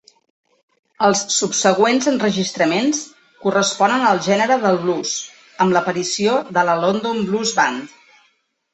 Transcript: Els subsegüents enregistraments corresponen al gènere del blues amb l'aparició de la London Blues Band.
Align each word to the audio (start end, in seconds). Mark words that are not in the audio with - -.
Els 1.07 1.19
subsegüents 1.33 2.07
enregistraments 2.13 3.03
corresponen 3.45 4.07
al 4.13 4.25
gènere 4.31 4.59
del 4.67 4.83
blues 4.89 5.15
amb 5.65 5.79
l'aparició 5.79 6.43
de 6.59 6.69
la 6.73 6.81
London 6.85 7.25
Blues 7.33 7.59
Band. 7.63 7.99